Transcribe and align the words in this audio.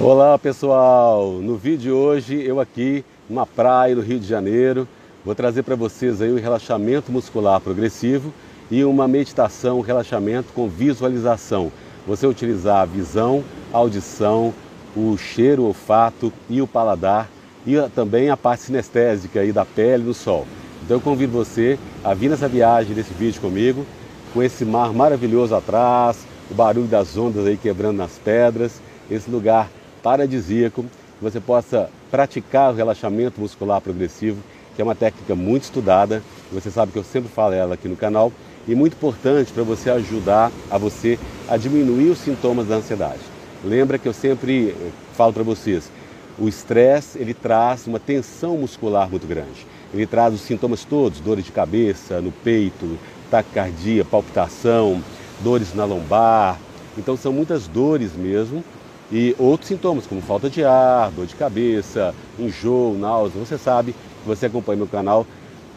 Olá 0.00 0.38
pessoal, 0.38 1.32
no 1.42 1.56
vídeo 1.56 1.78
de 1.78 1.90
hoje 1.90 2.40
eu 2.40 2.60
aqui 2.60 3.04
numa 3.28 3.44
praia 3.44 3.96
no 3.96 4.00
Rio 4.00 4.20
de 4.20 4.28
Janeiro 4.28 4.86
vou 5.24 5.34
trazer 5.34 5.64
para 5.64 5.74
vocês 5.74 6.22
aí 6.22 6.32
um 6.32 6.38
relaxamento 6.38 7.10
muscular 7.10 7.60
progressivo 7.60 8.32
e 8.70 8.84
uma 8.84 9.08
meditação, 9.08 9.78
um 9.78 9.82
relaxamento 9.82 10.52
com 10.52 10.68
visualização. 10.68 11.72
Você 12.06 12.28
utilizar 12.28 12.82
a 12.82 12.84
visão, 12.84 13.42
a 13.72 13.78
audição, 13.78 14.54
o 14.96 15.16
cheiro, 15.18 15.62
o 15.62 15.66
olfato 15.66 16.32
e 16.48 16.62
o 16.62 16.66
paladar 16.68 17.28
e 17.66 17.74
também 17.92 18.30
a 18.30 18.36
parte 18.36 18.62
sinestésica 18.62 19.40
aí 19.40 19.50
da 19.50 19.64
pele 19.64 20.04
no 20.04 20.14
sol. 20.14 20.46
Então 20.84 20.98
eu 20.98 21.00
convido 21.00 21.32
você 21.32 21.76
a 22.04 22.14
vir 22.14 22.30
nessa 22.30 22.46
viagem 22.46 22.94
desse 22.94 23.12
vídeo 23.12 23.40
comigo, 23.40 23.84
com 24.32 24.44
esse 24.44 24.64
mar 24.64 24.92
maravilhoso 24.92 25.56
atrás, 25.56 26.24
o 26.48 26.54
barulho 26.54 26.86
das 26.86 27.16
ondas 27.16 27.44
aí 27.44 27.56
quebrando 27.56 27.96
nas 27.96 28.16
pedras, 28.16 28.80
esse 29.10 29.28
lugar 29.28 29.68
paradisíaco, 30.02 30.82
que 30.82 31.22
você 31.24 31.40
possa 31.40 31.90
praticar 32.10 32.72
o 32.72 32.76
relaxamento 32.76 33.40
muscular 33.40 33.80
progressivo, 33.80 34.42
que 34.74 34.82
é 34.82 34.84
uma 34.84 34.94
técnica 34.94 35.34
muito 35.34 35.64
estudada, 35.64 36.22
você 36.52 36.70
sabe 36.70 36.92
que 36.92 36.98
eu 36.98 37.04
sempre 37.04 37.28
falo 37.28 37.54
ela 37.54 37.74
aqui 37.74 37.88
no 37.88 37.96
canal, 37.96 38.32
e 38.66 38.74
muito 38.74 38.94
importante 38.94 39.52
para 39.52 39.62
você 39.62 39.90
ajudar 39.90 40.52
a 40.70 40.78
você 40.78 41.18
a 41.48 41.56
diminuir 41.56 42.10
os 42.10 42.18
sintomas 42.18 42.68
da 42.68 42.76
ansiedade. 42.76 43.20
Lembra 43.64 43.98
que 43.98 44.06
eu 44.06 44.12
sempre 44.12 44.70
eh, 44.70 44.90
falo 45.14 45.32
para 45.32 45.42
vocês, 45.42 45.90
o 46.38 46.48
estresse 46.48 47.18
ele 47.18 47.34
traz 47.34 47.86
uma 47.86 47.98
tensão 47.98 48.56
muscular 48.56 49.10
muito 49.10 49.26
grande. 49.26 49.66
Ele 49.92 50.06
traz 50.06 50.32
os 50.34 50.42
sintomas 50.42 50.84
todos, 50.84 51.18
dores 51.18 51.44
de 51.44 51.50
cabeça, 51.50 52.20
no 52.20 52.30
peito, 52.30 52.98
taquicardia, 53.30 54.04
palpitação, 54.04 55.02
dores 55.40 55.74
na 55.74 55.84
lombar. 55.84 56.60
Então 56.96 57.16
são 57.16 57.32
muitas 57.32 57.66
dores 57.66 58.12
mesmo 58.12 58.62
e 59.10 59.34
outros 59.38 59.68
sintomas, 59.68 60.06
como 60.06 60.20
falta 60.20 60.50
de 60.50 60.62
ar, 60.62 61.10
dor 61.10 61.26
de 61.26 61.34
cabeça, 61.34 62.14
enjoo, 62.38 62.96
náusea. 62.98 63.40
Você 63.40 63.56
sabe, 63.56 63.94
você 64.26 64.46
acompanha 64.46 64.76
meu 64.76 64.86
canal, 64.86 65.26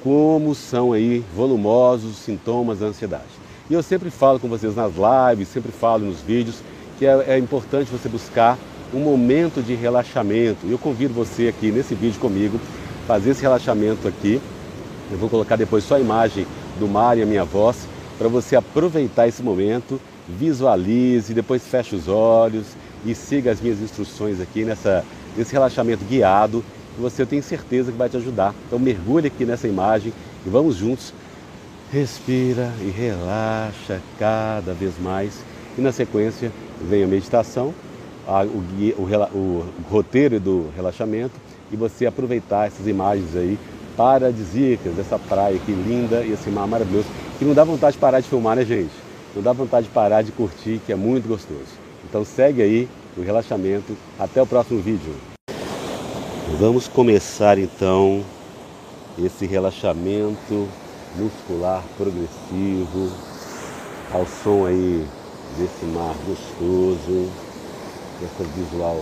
como 0.03 0.53
são 0.53 0.92
aí 0.92 1.23
volumosos 1.33 2.11
os 2.11 2.17
sintomas 2.17 2.80
da 2.80 2.88
ansiedade. 2.88 3.23
E 3.70 3.73
eu 3.73 3.81
sempre 3.81 4.09
falo 4.09 4.38
com 4.38 4.50
vocês 4.50 4.75
nas 4.75 4.92
lives, 4.95 5.47
sempre 5.47 5.72
falo 5.72 6.05
nos 6.05 6.20
vídeos, 6.20 6.58
que 7.00 7.05
é, 7.05 7.36
é 7.36 7.38
importante 7.38 7.89
você 7.89 8.09
buscar 8.09 8.58
um 8.94 9.00
momento 9.00 9.64
de 9.64 9.75
relaxamento. 9.75 10.66
E 10.66 10.72
eu 10.72 10.77
convido 10.77 11.14
você 11.14 11.48
aqui 11.48 11.72
nesse 11.72 11.95
vídeo 11.95 12.20
comigo, 12.20 12.59
fazer 13.08 13.30
esse 13.30 13.42
relaxamento 13.42 14.09
aqui. 14.09 14.42
Eu 15.09 15.17
vou 15.17 15.30
colocar 15.30 15.55
depois 15.55 15.86
só 15.86 15.95
a 15.95 16.02
imagem 16.02 16.45
do 16.77 16.88
mar 16.88 17.17
e 17.17 17.22
a 17.22 17.25
minha 17.25 17.45
voz, 17.45 17.88
para 18.17 18.27
você 18.27 18.58
aproveitar 18.58 19.27
esse 19.27 19.42
momento, 19.42 20.00
visualize, 20.27 21.33
depois 21.33 21.64
feche 21.64 21.95
os 21.95 22.08
olhos 22.08 22.67
e 23.05 23.16
siga 23.16 23.52
as 23.52 23.61
minhas 23.61 23.80
instruções 23.81 24.39
aqui 24.39 24.63
nessa, 24.63 25.03
nesse 25.35 25.52
relaxamento 25.53 26.05
guiado, 26.05 26.63
que 26.95 27.02
você 27.02 27.25
tem 27.25 27.41
certeza 27.41 27.91
que 27.91 27.97
vai 27.97 28.09
te 28.09 28.17
ajudar. 28.17 28.53
Então 28.67 28.77
mergulhe 28.77 29.27
aqui 29.27 29.45
nessa 29.45 29.67
imagem 29.67 30.13
e 30.45 30.49
vamos 30.49 30.75
juntos. 30.75 31.13
Respira 31.91 32.71
e 32.81 32.89
relaxa 32.89 33.99
cada 34.17 34.73
vez 34.73 34.93
mais. 34.99 35.43
E 35.77 35.81
na 35.81 35.91
sequência 35.91 36.52
vem 36.81 37.03
a 37.03 37.08
meditação, 37.08 37.73
a, 38.27 38.43
o, 38.43 38.63
o, 38.97 39.38
o, 39.38 39.38
o 39.38 39.89
roteiro 39.89 40.39
do 40.39 40.69
relaxamento 40.75 41.33
e 41.71 41.75
você 41.75 42.05
aproveitar 42.05 42.67
essas 42.67 42.88
imagens 42.88 43.36
aí 43.36 43.58
paradisíacas 43.95 44.93
dessa 44.93 45.19
praia 45.19 45.55
aqui 45.55 45.71
linda 45.71 46.23
e 46.23 46.31
esse 46.31 46.49
mar 46.49 46.67
maravilhoso. 46.67 47.08
Que 47.38 47.45
não 47.45 47.53
dá 47.53 47.63
vontade 47.63 47.93
de 47.93 47.99
parar 47.99 48.19
de 48.19 48.27
filmar, 48.27 48.55
né, 48.55 48.65
gente? 48.65 48.91
Não 49.36 49.41
dá 49.41 49.53
vontade 49.53 49.88
de 49.88 49.93
parar 49.93 50.21
de 50.21 50.31
curtir, 50.31 50.81
que 50.86 50.91
é 50.91 50.95
muito 50.95 51.27
gostoso. 51.27 51.91
Então 52.12 52.26
segue 52.26 52.62
aí 52.62 52.90
o 53.16 53.22
relaxamento. 53.22 53.95
Até 54.20 54.42
o 54.42 54.45
próximo 54.45 54.81
vídeo. 54.81 55.16
Vamos 56.59 56.90
começar 56.90 57.58
então 57.58 58.22
esse 59.17 59.45
relaxamento 59.45 60.67
muscular 61.16 61.82
progressivo 61.95 63.10
ao 64.11 64.26
som 64.26 64.66
aí 64.66 65.08
desse 65.58 65.86
mar 65.86 66.14
gostoso, 66.27 67.32
desse 68.20 68.44
visual 68.58 69.02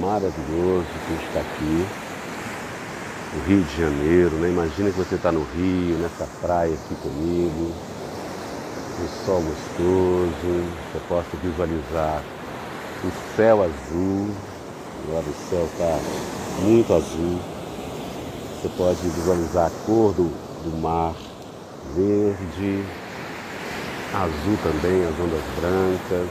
maravilhoso 0.00 0.86
que 1.06 1.24
está 1.24 1.38
aqui. 1.38 1.86
O 3.36 3.48
Rio 3.48 3.62
de 3.62 3.80
Janeiro, 3.80 4.34
né? 4.38 4.48
Imagina 4.48 4.90
que 4.90 4.98
você 4.98 5.14
está 5.14 5.30
no 5.30 5.44
Rio, 5.54 5.96
nessa 5.98 6.26
praia 6.40 6.74
aqui 6.74 6.94
comigo, 6.96 7.72
um 9.02 9.24
sol 9.24 9.40
gostoso, 9.40 10.64
você 10.92 11.00
possa 11.08 11.36
visualizar 11.42 12.22
o 13.04 13.36
céu 13.36 13.62
azul, 13.64 14.30
agora 15.04 15.24
o 15.26 15.48
céu 15.50 15.68
está 15.72 15.98
muito 16.62 16.94
azul. 16.94 17.40
Você 18.60 18.68
pode 18.76 19.00
visualizar 19.00 19.66
a 19.66 19.86
cor 19.86 20.12
do, 20.14 20.30
do 20.62 20.80
mar, 20.80 21.14
verde, 21.96 22.84
azul 24.14 24.56
também, 24.62 25.02
as 25.04 25.18
ondas 25.18 25.42
brancas, 25.60 26.28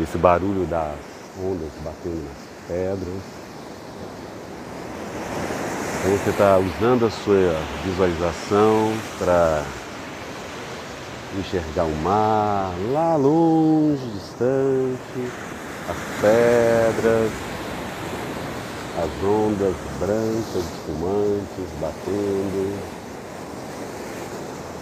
esse 0.00 0.18
barulho 0.18 0.64
das 0.66 0.96
ondas 1.42 1.72
batendo 1.82 2.24
nas 2.24 2.68
pedras. 2.68 3.22
Então 6.00 6.18
você 6.18 6.30
está 6.30 6.58
usando 6.58 7.06
a 7.06 7.10
sua 7.10 7.56
visualização 7.84 8.92
para 9.18 9.64
enxergar 11.38 11.84
o 11.84 11.94
mar 11.96 12.72
lá 12.92 13.16
longe, 13.16 14.06
distante, 14.10 15.32
as 15.88 15.96
pedras, 16.20 17.30
as 18.98 19.24
ondas 19.24 19.74
brancas, 19.98 20.64
espumantes 20.76 21.68
batendo. 21.80 22.78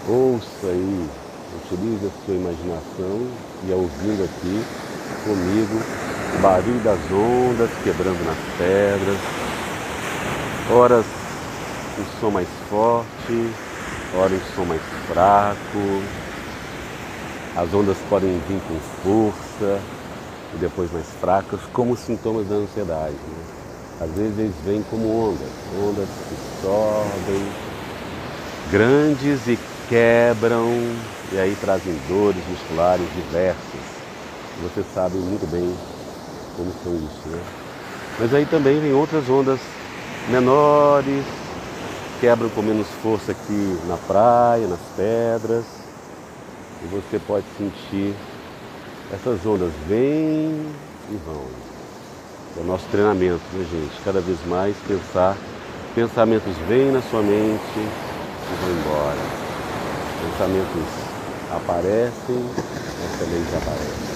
Ouça 0.09 0.67
aí, 0.67 1.09
utilize 1.65 2.07
a 2.07 2.25
sua 2.25 2.35
imaginação 2.35 3.27
e 3.65 3.73
ouvindo 3.73 4.25
aqui 4.25 4.65
comigo 5.25 5.81
o 6.35 6.43
barulho 6.43 6.81
das 6.81 7.01
ondas 7.11 7.71
quebrando 7.83 8.25
nas 8.25 8.37
pedras. 8.59 9.19
Horas 10.71 11.05
um 11.99 12.21
som 12.21 12.31
mais 12.31 12.49
forte, 12.69 13.53
ora 14.17 14.33
um 14.33 14.55
som 14.55 14.65
mais 14.65 14.81
fraco, 15.07 16.03
as 17.57 17.73
ondas 17.75 17.99
podem 18.09 18.41
vir 18.49 18.61
com 18.67 18.79
força 19.03 19.81
e 20.55 20.59
depois 20.59 20.91
mais 20.91 21.07
fracas, 21.21 21.61
como 21.73 21.97
sintomas 21.97 22.47
da 22.47 22.55
ansiedade. 22.57 23.13
Né? 23.13 23.45
Às 24.01 24.11
vezes 24.13 24.39
eles 24.39 24.55
vêm 24.65 24.83
como 24.89 25.29
ondas, 25.29 25.49
ondas 25.79 26.09
que 26.29 26.63
sobem, 26.63 27.47
grandes 28.71 29.47
e 29.47 29.59
quebram, 29.89 30.67
e 31.31 31.39
aí 31.39 31.57
trazem 31.61 31.95
dores 32.09 32.43
musculares 32.49 33.07
diversas. 33.15 33.81
Você 34.63 34.83
sabe 34.95 35.17
muito 35.17 35.47
bem 35.51 35.75
como 36.57 36.73
são 36.83 36.95
isso, 36.95 37.29
né? 37.29 37.43
Mas 38.19 38.35
aí 38.35 38.47
também 38.47 38.81
vem 38.81 38.93
outras 38.93 39.29
ondas 39.29 39.61
menores, 40.29 41.25
quebram 42.21 42.49
com 42.51 42.63
menos 42.63 42.87
força 43.03 43.33
aqui 43.33 43.79
na 43.89 43.97
praia, 43.97 44.67
nas 44.67 44.81
pedras 44.97 45.82
e 46.83 46.87
você 46.89 47.21
pode 47.27 47.45
sentir 47.57 48.15
essas 49.13 49.45
ondas 49.47 49.73
vêm 49.87 50.67
e 51.11 51.17
vão. 51.25 51.47
É 52.57 52.61
o 52.61 52.65
nosso 52.65 52.85
treinamento, 52.91 53.43
né, 53.53 53.65
gente? 53.71 54.01
Cada 54.05 54.21
vez 54.21 54.39
mais 54.47 54.77
pensar, 54.87 55.37
pensamentos 55.95 56.57
vêm 56.69 56.91
na 56.91 57.01
sua 57.03 57.23
mente 57.23 57.79
e 57.79 58.55
vão 58.61 58.71
embora. 58.81 59.19
Pensamentos 60.31 60.83
aparecem, 61.51 62.45
também 63.19 63.43
desaparecem. 63.43 64.13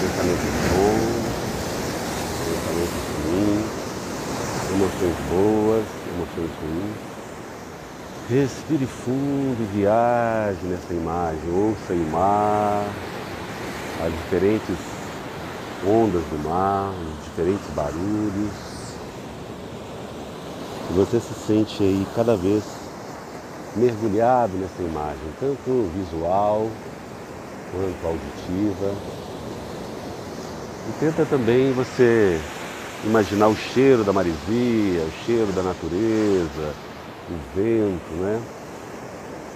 Pensamentos 0.00 0.52
bons, 0.72 1.26
pensamentos 2.44 3.02
ruins, 3.24 3.66
emoções 4.74 5.16
boas, 5.30 5.84
emoções 6.14 6.50
ruins 6.60 7.05
Respire 8.28 8.86
fundo 8.86 9.56
e 9.60 9.76
viaje 9.76 10.58
nessa 10.64 10.92
imagem. 10.92 11.48
Ouça 11.48 11.92
o 11.92 12.10
mar, 12.10 12.84
as 14.04 14.12
diferentes 14.12 14.76
ondas 15.86 16.24
do 16.24 16.42
mar, 16.42 16.90
os 16.90 17.24
diferentes 17.24 17.66
barulhos. 17.72 18.52
E 20.90 20.92
você 20.94 21.20
se 21.20 21.34
sente 21.46 21.80
aí 21.84 22.04
cada 22.16 22.36
vez 22.36 22.64
mergulhado 23.76 24.56
nessa 24.56 24.82
imagem, 24.82 25.32
tanto 25.38 25.88
visual 25.94 26.68
quanto 27.70 28.06
auditiva. 28.08 28.92
E 30.88 30.92
tenta 30.98 31.24
também 31.26 31.72
você 31.72 32.40
imaginar 33.04 33.46
o 33.46 33.54
cheiro 33.54 34.02
da 34.02 34.12
maresia, 34.12 35.04
o 35.04 35.12
cheiro 35.24 35.52
da 35.52 35.62
natureza, 35.62 36.74
vento, 37.56 38.12
né? 38.20 38.40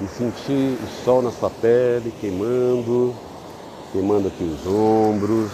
E 0.00 0.08
sentir 0.08 0.78
o 0.82 1.04
sol 1.04 1.20
na 1.20 1.30
sua 1.30 1.50
pele 1.50 2.12
queimando, 2.18 3.14
queimando 3.92 4.28
aqui 4.28 4.42
os 4.42 4.66
ombros, 4.66 5.50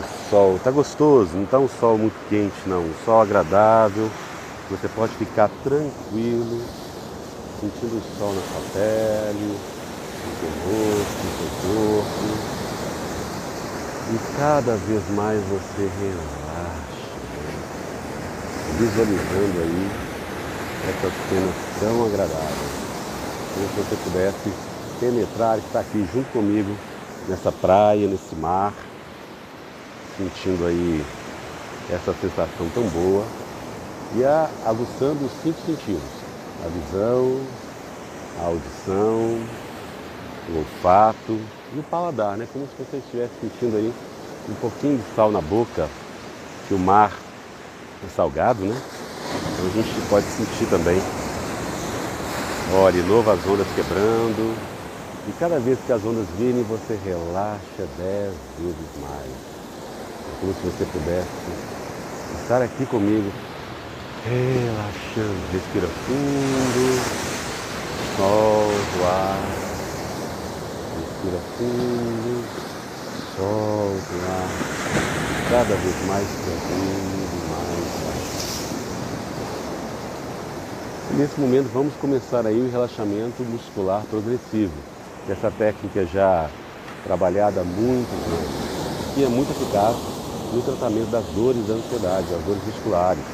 os 0.00 0.30
sol. 0.30 0.58
Tá 0.64 0.70
gostoso, 0.70 1.36
não 1.36 1.44
tá 1.44 1.58
um 1.58 1.68
sol 1.68 1.98
muito 1.98 2.16
quente 2.30 2.56
não, 2.66 2.80
um 2.80 2.94
sol 3.04 3.20
agradável. 3.20 4.08
Você 4.70 4.88
pode 4.88 5.12
ficar 5.16 5.50
tranquilo, 5.62 6.62
sentindo 7.60 7.98
o 7.98 8.18
sol 8.18 8.32
na 8.32 8.40
sua 8.40 8.62
pele, 8.72 9.58
no 10.24 10.32
seu 10.40 10.50
rosto, 10.64 11.20
no 11.24 11.30
seu 11.36 11.50
corpo. 11.68 12.58
E 14.10 14.38
cada 14.38 14.74
vez 14.74 15.02
mais 15.10 15.42
você 15.42 15.90
relaxa, 16.00 16.88
visualizando 18.78 19.60
aí 19.60 20.07
essas 20.84 21.12
cenas 21.28 21.54
tão 21.80 22.06
agradáveis. 22.06 22.88
Como 23.54 23.68
se 23.68 23.74
você 23.74 23.96
pudesse 24.04 24.52
penetrar, 25.00 25.58
estar 25.58 25.80
aqui 25.80 26.06
junto 26.12 26.30
comigo 26.32 26.76
nessa 27.28 27.50
praia, 27.50 28.06
nesse 28.06 28.34
mar, 28.36 28.72
sentindo 30.16 30.66
aí 30.66 31.04
essa 31.90 32.14
sensação 32.14 32.68
tão 32.74 32.84
boa 32.84 33.24
e 34.16 34.24
a, 34.24 34.48
aguçando 34.66 35.24
os 35.24 35.32
cinco 35.42 35.58
sentidos, 35.66 36.02
a 36.64 36.68
visão, 36.68 37.40
a 38.40 38.46
audição, 38.46 39.38
o 40.48 40.58
olfato 40.58 41.38
e 41.74 41.78
o 41.78 41.82
paladar, 41.82 42.36
né? 42.36 42.48
Como 42.52 42.66
se 42.66 42.72
você 42.78 42.96
estivesse 42.98 43.32
sentindo 43.40 43.76
aí 43.76 43.92
um 44.48 44.54
pouquinho 44.54 44.98
de 44.98 45.14
sal 45.14 45.30
na 45.30 45.40
boca, 45.40 45.88
que 46.66 46.74
o 46.74 46.78
mar 46.78 47.12
é 48.04 48.08
salgado, 48.08 48.64
né? 48.64 48.80
Então 49.58 49.66
a 49.66 49.70
gente 49.70 49.90
pode 50.08 50.26
sentir 50.26 50.66
também. 50.70 51.02
Olha, 52.74 53.02
novas 53.02 53.44
ondas 53.44 53.66
quebrando. 53.74 54.56
E 55.26 55.32
cada 55.32 55.58
vez 55.58 55.76
que 55.84 55.92
as 55.92 56.04
ondas 56.04 56.26
virem, 56.38 56.62
você 56.62 56.96
relaxa 57.04 57.88
dez 57.98 58.34
vezes 58.60 58.76
mais. 59.02 59.26
É 59.26 60.40
como 60.40 60.54
se 60.54 60.60
você 60.60 60.84
pudesse 60.92 61.26
estar 62.40 62.62
aqui 62.62 62.86
comigo, 62.86 63.32
relaxando. 64.24 65.40
Respira 65.52 65.88
fundo, 66.06 67.02
solta 68.16 68.94
o 68.96 69.06
ar. 69.06 69.42
Respira 71.00 71.40
fundo, 71.58 72.44
solta 73.36 74.14
o 74.14 74.22
ar. 74.30 74.48
Cada 75.50 75.74
vez 75.74 76.06
mais 76.06 76.28
tranquilo, 76.28 77.38
mais 77.50 77.68
Nesse 81.18 81.40
momento 81.40 81.68
vamos 81.74 81.94
começar 81.94 82.46
aí 82.46 82.60
o 82.60 82.70
relaxamento 82.70 83.42
muscular 83.42 84.04
progressivo. 84.08 84.72
Essa 85.28 85.50
técnica 85.50 86.06
já 86.06 86.48
trabalhada 87.02 87.60
há 87.60 87.64
muito 87.64 88.08
tempo, 88.24 89.14
que 89.14 89.24
é 89.24 89.28
muito 89.28 89.50
eficaz 89.50 89.96
no 90.54 90.62
tratamento 90.62 91.10
das 91.10 91.24
dores 91.34 91.66
da 91.66 91.74
ansiedade, 91.74 92.28
das 92.28 92.40
dores 92.44 92.62
musculares. 92.64 93.24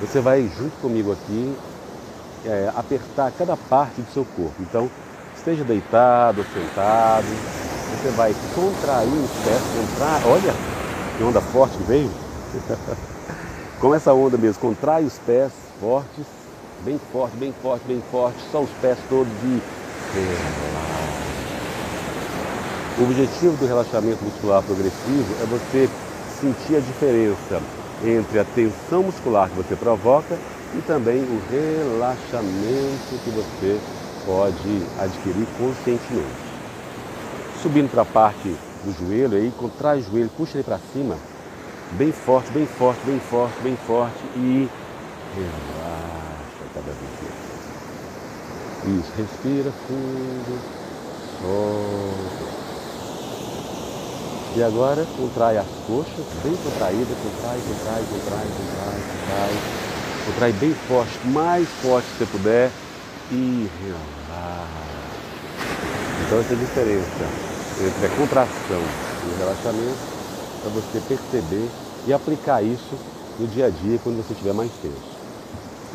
Você 0.00 0.20
vai 0.20 0.48
junto 0.56 0.80
comigo 0.80 1.10
aqui 1.10 1.56
é, 2.46 2.70
apertar 2.76 3.32
cada 3.36 3.56
parte 3.56 4.00
do 4.00 4.12
seu 4.12 4.24
corpo. 4.24 4.54
Então, 4.60 4.88
esteja 5.36 5.64
deitado, 5.64 6.46
sentado, 6.54 7.26
você 7.98 8.10
vai 8.10 8.32
contrair 8.54 9.08
os 9.08 9.30
pés, 9.42 9.62
contrair, 9.74 10.26
olha 10.28 10.54
que 11.18 11.24
onda 11.24 11.40
forte 11.40 11.76
que 11.78 11.82
veio. 11.82 12.10
Com 13.80 13.92
essa 13.92 14.14
onda 14.14 14.38
mesmo, 14.38 14.60
contrai 14.60 15.02
os 15.04 15.18
pés 15.18 15.69
fortes, 15.80 16.26
bem 16.84 17.00
forte, 17.10 17.36
bem 17.36 17.54
forte, 17.62 17.82
bem 17.86 18.02
forte, 18.10 18.36
só 18.52 18.60
os 18.60 18.70
pés 18.82 18.98
todos 19.08 19.32
e 19.42 19.62
relaxa. 20.14 20.90
O 22.98 23.04
objetivo 23.04 23.56
do 23.56 23.66
relaxamento 23.66 24.22
muscular 24.22 24.62
progressivo 24.62 25.34
é 25.42 25.46
você 25.46 25.88
sentir 26.38 26.76
a 26.76 26.80
diferença 26.80 27.62
entre 28.04 28.38
a 28.38 28.44
tensão 28.44 29.02
muscular 29.02 29.48
que 29.48 29.56
você 29.56 29.74
provoca 29.74 30.38
e 30.76 30.82
também 30.82 31.22
o 31.22 31.40
relaxamento 31.50 33.18
que 33.24 33.30
você 33.30 33.80
pode 34.26 34.82
adquirir 34.98 35.46
conscientemente. 35.58 36.50
Subindo 37.62 37.90
para 37.90 38.02
a 38.02 38.06
parte 38.06 38.54
do 38.84 38.92
joelho, 38.98 39.36
aí 39.36 39.52
contrai 39.58 39.98
o 39.98 40.02
joelho, 40.02 40.30
puxa 40.36 40.58
ele 40.58 40.64
para 40.64 40.78
cima, 40.92 41.16
bem 41.92 42.12
forte, 42.12 42.50
bem 42.52 42.66
forte, 42.66 43.00
bem 43.04 43.20
forte, 43.20 43.60
bem 43.62 43.76
forte 43.76 44.18
e 44.36 44.68
relaxa 45.36 46.64
cada 46.74 46.92
vez 46.92 47.12
mais. 47.22 47.50
Isso, 48.98 49.12
respira 49.16 49.70
fundo, 49.86 50.58
solta. 51.40 52.60
E 54.56 54.62
agora 54.62 55.06
contrai 55.16 55.58
as 55.58 55.66
coxas, 55.86 56.26
bem 56.42 56.56
contraída, 56.56 57.14
contrai, 57.22 57.60
contrai, 57.60 58.02
contrai, 58.10 58.46
contrai, 58.56 59.00
contrai. 59.12 59.52
Contrai 60.26 60.52
bem 60.52 60.74
forte, 60.88 61.28
mais 61.28 61.68
forte 61.82 62.08
que 62.08 62.18
você 62.18 62.26
puder 62.26 62.70
e 63.30 63.70
relaxa. 63.82 64.10
Então 66.26 66.40
essa 66.40 66.52
é 66.52 66.56
a 66.56 66.58
diferença 66.58 67.24
entre 67.86 68.06
a 68.06 68.16
contração 68.16 68.82
e 69.24 69.34
o 69.34 69.38
relaxamento 69.38 69.98
para 70.62 70.70
você 70.70 71.00
perceber 71.08 71.68
e 72.06 72.12
aplicar 72.12 72.62
isso 72.62 72.94
no 73.38 73.46
dia 73.46 73.66
a 73.66 73.70
dia 73.70 73.98
quando 74.02 74.16
você 74.16 74.32
estiver 74.32 74.52
mais 74.52 74.70
tenso. 74.82 75.09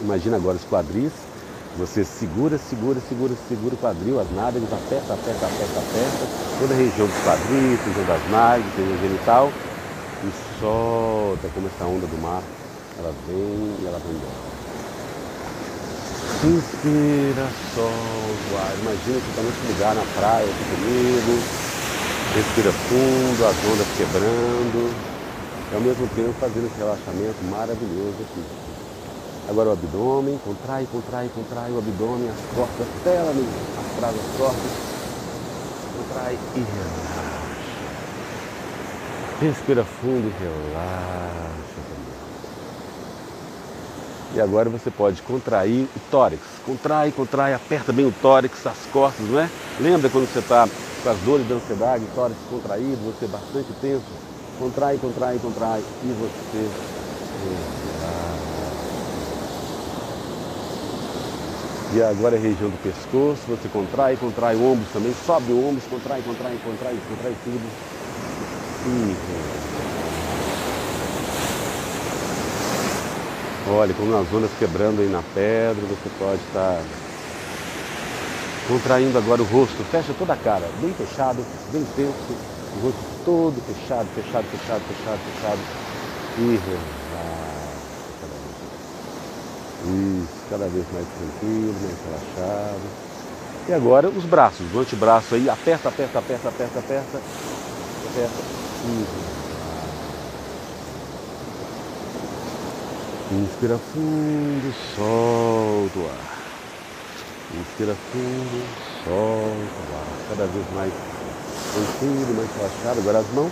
Imagina 0.02 0.38
agora 0.38 0.58
os 0.58 0.66
quadris, 0.66 1.12
você 1.78 2.04
segura, 2.04 2.58
segura, 2.58 3.00
segura, 3.08 3.34
segura 3.48 3.76
o 3.76 3.78
quadril, 3.78 4.20
as 4.20 4.32
nádegas, 4.32 4.72
aperta, 4.72 5.14
aperta, 5.14 5.46
aperta, 5.46 5.80
aperta, 5.80 6.28
toda 6.60 6.74
a 6.74 6.78
região 6.78 7.08
dos 7.08 7.24
quadris, 7.24 7.80
região 7.80 8.06
das 8.06 8.30
nádegas, 8.30 8.76
região 8.76 9.00
genital, 9.00 9.52
e 10.24 10.60
solta 10.60 11.48
como 11.54 11.68
essa 11.68 11.86
onda 11.86 12.08
do 12.08 12.22
mar, 12.22 12.44
ela 13.00 13.14
vem 13.28 13.76
e 13.82 13.86
ela 13.88 14.00
vai 14.00 14.12
embora. 14.12 14.56
Inspira, 16.44 17.48
solta. 17.74 18.76
Imagina 18.82 19.20
que 19.20 19.30
está 19.30 19.42
nesse 19.42 19.68
lugar 19.74 19.96
na 19.96 20.04
praia 20.20 20.46
aqui 20.46 20.64
comigo. 20.76 21.42
Respira 22.36 22.72
fundo, 22.72 23.46
as 23.46 23.56
ondas 23.66 23.88
quebrando. 23.98 24.94
E 25.72 25.76
ao 25.76 25.82
mesmo 25.82 26.08
tempo 26.10 26.34
fazendo 26.40 26.68
esse 26.68 26.78
relaxamento 26.78 27.44
maravilhoso 27.50 28.16
aqui. 28.22 28.75
Agora 29.48 29.70
o 29.70 29.74
abdômen, 29.74 30.40
contrai, 30.44 30.88
contrai, 30.92 31.30
contrai 31.34 31.72
o 31.72 31.78
abdômen, 31.78 32.30
as 32.30 32.56
costas, 32.56 32.88
até 33.00 33.16
ela 33.16 33.32
atrás 33.96 34.16
das 34.16 34.26
costas. 34.38 34.72
Contrai 35.98 36.40
e 36.56 36.60
relaxa. 36.60 37.46
Respira 39.40 39.84
fundo 39.84 40.28
e 40.28 40.34
relaxa 40.44 41.76
também. 41.76 42.16
E 44.34 44.42
agora 44.42 44.68
você 44.68 44.90
pode 44.90 45.22
contrair 45.22 45.88
o 45.96 46.00
tórax. 46.10 46.42
Contrai, 46.66 47.12
contrai, 47.12 47.54
aperta 47.54 47.94
bem 47.94 48.08
o 48.08 48.12
tórax, 48.12 48.66
as 48.66 48.80
costas, 48.92 49.28
não 49.28 49.40
é? 49.40 49.48
Lembra 49.80 50.10
quando 50.10 50.28
você 50.28 50.40
está 50.40 50.68
com 51.04 51.10
as 51.10 51.20
dores 51.20 51.48
da 51.48 51.54
ansiedade, 51.54 52.04
o 52.04 52.16
tórax 52.16 52.36
contraído, 52.50 52.98
você 53.06 53.28
bastante 53.28 53.72
tenso? 53.80 54.04
Contrai, 54.58 54.98
contrai, 54.98 55.38
contrai 55.38 55.84
e 56.04 56.08
você 56.08 56.68
relaxa. 57.44 57.85
E 61.96 62.04
agora 62.04 62.36
é 62.36 62.38
a 62.38 62.42
região 62.42 62.70
do 62.70 62.78
pescoço, 62.80 63.48
você 63.48 63.70
contrai, 63.70 64.18
contrai 64.18 64.54
o 64.54 64.70
ombro 64.70 64.86
também, 64.92 65.14
sobe 65.14 65.54
o 65.54 65.66
ombro, 65.66 65.82
contrai, 65.90 66.22
contrai, 66.22 66.60
contrai, 66.62 67.00
contrai 67.08 67.34
tudo. 67.42 67.72
E 68.86 69.16
Olha, 73.72 73.94
como 73.94 74.14
as 74.18 74.34
ondas 74.34 74.52
quebrando 74.60 75.00
aí 75.00 75.08
na 75.08 75.24
pedra, 75.34 75.86
você 75.86 76.10
pode 76.20 76.42
estar 76.42 76.82
contraindo 78.68 79.18
agora 79.18 79.42
o 79.42 79.46
rosto, 79.46 79.82
fecha 79.86 80.14
toda 80.20 80.34
a 80.34 80.38
cara, 80.38 80.68
bem 80.82 80.94
fechado, 80.94 81.46
bem 81.72 81.86
tenso, 81.96 82.36
o 82.76 82.88
rosto 82.88 83.00
todo 83.24 83.62
fechado, 83.62 84.08
fechado, 84.10 84.46
fechado, 84.48 84.82
fechado, 84.82 85.20
fechado. 85.32 85.60
E 86.40 87.05
Isso, 89.86 90.28
cada 90.50 90.66
vez 90.68 90.86
mais 90.92 91.06
tranquilo, 91.08 91.76
mais 91.82 91.96
relaxado. 92.06 92.82
E 93.68 93.74
agora 93.74 94.10
os 94.10 94.26
braços, 94.26 94.74
o 94.74 94.80
antebraço 94.80 95.36
aí, 95.36 95.50
aperta, 95.50 95.90
aperta, 95.90 96.20
aperta, 96.20 96.50
aperta, 96.50 96.80
aperta, 96.80 97.18
aperta. 98.12 98.44
E 98.86 99.36
Inspira 103.32 103.78
fundo, 103.78 104.74
solta 104.96 106.00
o 106.00 106.06
ar. 106.06 106.36
Inspira 107.60 107.96
fundo, 108.12 108.64
solta 109.04 109.80
o 109.82 109.96
ar. 109.98 110.30
Cada 110.30 110.46
vez 110.46 110.66
mais 110.76 110.94
tranquilo, 111.74 112.36
mais 112.36 112.50
relaxado. 112.56 113.00
Agora 113.00 113.20
as 113.20 113.28
mãos. 113.34 113.52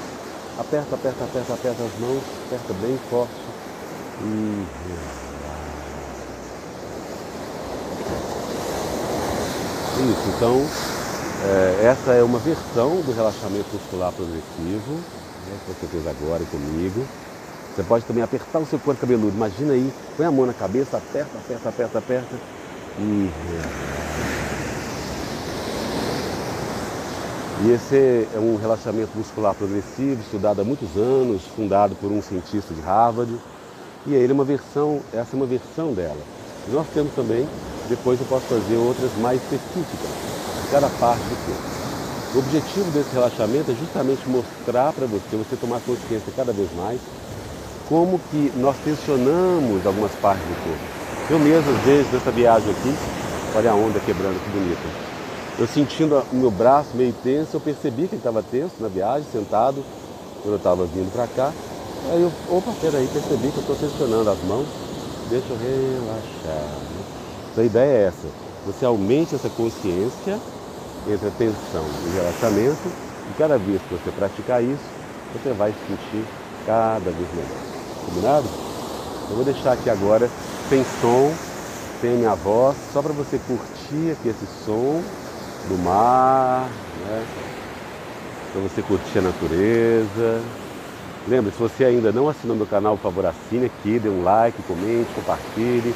Aperta, 0.60 0.96
aperta, 0.96 1.24
aperta, 1.24 1.54
aperta 1.54 1.84
as 1.84 2.00
mãos. 2.00 2.24
Aperta 2.46 2.74
bem 2.82 3.00
forte. 3.10 3.34
E 4.22 5.23
Isso, 10.03 10.36
então 10.36 10.65
é, 11.45 11.86
essa 11.86 12.12
é 12.12 12.24
uma 12.24 12.39
versão 12.39 13.01
do 13.01 13.13
relaxamento 13.15 13.67
muscular 13.74 14.12
progressivo 14.12 14.93
né, 14.93 15.57
que 15.65 15.74
você 15.74 15.88
fez 15.88 16.07
agora 16.07 16.43
comigo. 16.45 17.05
Você 17.74 17.83
pode 17.83 18.05
também 18.05 18.24
apertar 18.24 18.60
o 18.60 18.65
seu 18.65 18.77
couro 18.79 19.00
cabeludo. 19.00 19.36
Imagina 19.36 19.74
aí, 19.74 19.91
põe 20.17 20.25
a 20.25 20.31
mão 20.31 20.45
na 20.45 20.53
cabeça, 20.53 20.98
aperta, 20.98 21.38
aperta, 21.38 21.69
aperta, 21.69 21.98
aperta. 22.00 22.36
E 23.00 23.31
E 27.63 27.72
esse 27.72 28.27
é 28.36 28.39
um 28.39 28.57
relaxamento 28.57 29.17
muscular 29.17 29.55
progressivo, 29.55 30.19
estudado 30.19 30.60
há 30.60 30.65
muitos 30.65 30.98
anos, 30.98 31.43
fundado 31.55 31.95
por 31.95 32.12
um 32.12 32.22
cientista 32.22 32.74
de 32.74 32.81
Harvard. 32.81 33.33
E 34.05 34.13
ele 34.13 34.33
é 34.33 34.36
uma 34.36 34.43
versão, 34.43 35.00
essa 35.13 35.33
é 35.33 35.38
uma 35.38 35.45
versão 35.45 35.93
dela. 35.93 36.19
Nós 36.67 36.86
temos 36.93 37.13
também, 37.13 37.48
depois 37.90 38.20
eu 38.20 38.25
posso 38.28 38.46
fazer 38.46 38.78
outras 38.78 39.12
mais 39.18 39.42
específicas, 39.42 40.10
cada 40.72 40.90
parte 40.90 41.22
do 41.24 41.46
corpo. 41.46 41.74
O 42.36 42.40
objetivo 42.40 42.90
desse 42.92 43.13
relaxamento 43.13 43.72
é 43.72 43.75
justamente 43.75 44.28
mostrar 44.28 44.92
para 44.92 45.06
você, 45.06 45.36
você 45.36 45.56
tomar 45.56 45.80
consciência 45.82 46.34
cada 46.36 46.52
vez 46.52 46.68
mais, 46.75 47.00
como 47.88 48.20
que 48.32 48.52
nós 48.56 48.75
tensionamos 48.84 49.86
algumas 49.86 50.12
partes 50.13 50.44
do 50.44 50.63
corpo. 50.63 51.04
Eu 51.30 51.40
mesmo, 51.40 51.70
às 51.72 51.84
vezes, 51.84 52.12
nessa 52.12 52.32
viagem 52.32 52.72
aqui, 52.72 52.96
olha 53.56 53.72
a 53.72 53.75
onda 53.75 54.00
quebrando, 54.00 54.44
que 54.44 54.50
bonita. 54.50 54.82
Eu 55.60 55.68
sentindo 55.68 56.24
o 56.32 56.36
meu 56.36 56.50
braço 56.50 56.90
meio 56.96 57.13
tenso, 57.24 57.56
eu 57.56 57.62
percebi 57.62 58.08
que 58.08 58.16
ele 58.16 58.18
estava 58.18 58.42
tenso 58.42 58.74
na 58.80 58.88
viagem, 58.88 59.28
sentado, 59.32 59.84
quando 60.42 60.54
eu 60.54 60.58
estava 60.58 60.86
vindo 60.86 61.13
para 61.13 61.28
cá. 61.28 61.52
Aí 62.12 62.22
eu, 62.22 62.32
opa, 62.50 62.72
peraí, 62.82 63.08
percebi 63.13 63.52
que 63.52 63.58
eu 63.58 63.62
estou 63.62 63.75
tensionando 63.75 64.30
as 64.30 64.40
mãos, 64.44 64.66
deixa 65.30 65.48
eu 65.50 65.58
relaxar. 65.58 67.02
Então 67.53 67.63
a 67.63 67.67
ideia 67.67 67.98
é 67.98 68.07
essa, 68.07 68.27
você 68.65 68.83
aumente 68.83 69.36
essa 69.36 69.48
consciência 69.48 70.39
entre 71.07 71.27
a 71.27 71.31
tensão 71.31 71.86
e 72.07 72.15
relaxamento, 72.15 72.89
e 73.29 73.38
cada 73.38 73.60
vez 73.60 73.79
que 73.83 73.93
você 73.93 74.10
praticar 74.10 74.63
isso, 74.63 74.83
você 75.31 75.53
vai 75.53 75.72
se 75.72 75.77
sentir 75.88 76.25
cada 76.65 77.12
vez 77.12 77.29
melhor. 77.36 78.05
Combinado? 78.07 78.48
Eu 79.29 79.36
vou 79.36 79.45
deixar 79.45 79.74
aqui 79.74 79.88
agora 79.88 80.27
sem 80.67 80.83
som, 81.00 81.31
sem 82.01 82.15
a 82.15 82.17
minha 82.17 82.36
voz, 82.36 82.75
só 82.91 83.03
para 83.03 83.13
você 83.13 83.39
curtir 83.48 84.13
aqui 84.13 84.29
esse 84.29 84.48
som 84.65 85.03
do 85.69 85.77
mar, 85.83 86.67
né? 87.05 87.24
para 88.51 88.62
você 88.62 88.81
curtir 88.81 89.19
a 89.19 89.22
natureza. 89.22 90.41
Lembra, 91.27 91.51
se 91.51 91.60
você 91.60 91.86
ainda 91.86 92.12
não 92.12 92.27
assinou 92.27 92.57
meu 92.57 92.65
canal, 92.65 92.98
por 92.98 93.03
favor, 93.03 93.27
assine 93.27 93.67
aqui, 93.67 94.00
dê 94.00 94.10
um 94.10 94.24
like, 94.24 94.62
comente, 94.63 95.13
compartilhe, 95.13 95.93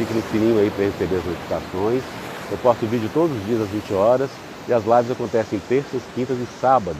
clique 0.00 0.14
no 0.14 0.22
sininho 0.30 0.58
aí 0.58 0.70
para 0.70 0.84
receber 0.84 1.16
as 1.16 1.24
notificações. 1.24 2.02
Eu 2.50 2.58
posto 2.58 2.86
vídeo 2.86 3.10
todos 3.12 3.36
os 3.36 3.46
dias 3.46 3.60
às 3.60 3.68
20 3.68 3.92
horas 3.92 4.30
e 4.66 4.72
as 4.72 4.84
lives 4.84 5.10
acontecem 5.10 5.60
terças, 5.68 6.00
quintas 6.14 6.38
e 6.38 6.46
sábados 6.60 6.96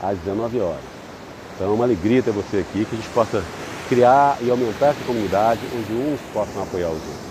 às 0.00 0.18
19 0.18 0.60
horas. 0.60 0.84
Então 1.54 1.68
é 1.68 1.74
uma 1.74 1.84
alegria 1.84 2.22
ter 2.22 2.30
você 2.30 2.58
aqui, 2.58 2.84
que 2.84 2.94
a 2.94 2.98
gente 2.98 3.08
possa 3.10 3.42
criar 3.88 4.36
e 4.40 4.50
aumentar 4.50 4.88
essa 4.88 5.04
comunidade 5.04 5.60
onde 5.74 5.92
uns 5.92 6.20
possam 6.32 6.62
apoiar 6.62 6.88
os 6.88 6.94
outros. 6.94 7.26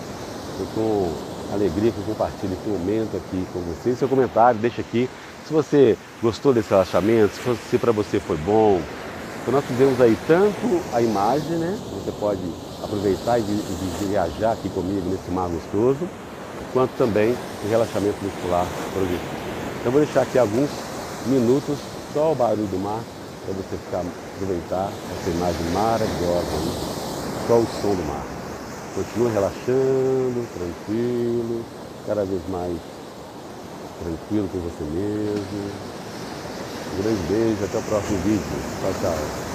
Eu 0.60 0.68
com 0.74 1.14
alegria 1.54 1.92
que 1.92 1.98
eu 1.98 2.04
compartilhe 2.06 2.54
esse 2.54 2.70
momento 2.70 3.16
aqui 3.18 3.46
com 3.54 3.60
você. 3.62 3.96
Seu 3.96 4.10
comentário, 4.10 4.60
deixa 4.60 4.82
aqui. 4.82 5.10
Se 5.48 5.54
você 5.54 5.98
gostou 6.22 6.54
desse 6.54 6.70
relaxamento, 6.70 7.34
se 7.70 7.78
para 7.78 7.92
você 7.92 8.20
foi 8.20 8.38
bom. 8.38 8.82
Então 9.42 9.54
nós 9.54 9.66
fizemos 9.66 10.02
aí 10.02 10.18
tanto 10.28 10.82
a 10.92 11.02
imagem, 11.02 11.58
né? 11.58 11.78
Você 11.94 12.12
pode 12.20 12.42
aproveitar 12.86 13.40
e, 13.40 13.44
viajar 14.08 14.54
aqui 14.54 14.70
comigo 14.70 15.10
nesse 15.10 15.30
mar 15.32 15.50
gostoso, 15.50 16.08
quanto 16.74 16.92
também 16.98 17.36
o 17.64 17.70
relaxamento 17.70 18.18
muscular 18.24 18.66
progressivo. 18.94 19.36
Então 19.80 19.92
vou 19.92 20.02
deixar 20.02 20.22
aqui 20.22 20.40
alguns 20.40 20.70
minutos 21.26 21.78
só 22.14 22.32
o 22.32 22.36
barulho 22.36 22.68
do 22.68 22.80
mar 22.80 23.02
para 23.46 23.54
você 23.54 23.78
ficar 23.78 24.04
aproveitar 24.36 24.92
essa 25.12 25.30
imagem 25.30 25.66
maravilhosa, 25.72 26.48
aí, 26.52 27.48
só 27.48 27.58
o 27.58 27.68
som 27.82 27.96
do 27.96 28.08
mar. 28.08 28.26
Continua 28.96 29.30
relaxando, 29.32 30.48
tranquilo, 30.54 31.66
cada 32.08 32.26
vez 32.26 32.42
mais 32.50 32.78
tranquilo 34.02 34.50
com 34.52 34.60
você 34.60 34.84
mesmo. 34.84 35.72
Um 36.94 37.04
grande 37.04 37.22
beijo, 37.28 37.64
até 37.64 37.78
o 37.78 37.82
próximo 37.84 38.18
vídeo. 38.20 38.42
Tchau, 38.82 38.94
tchau. 39.02 39.55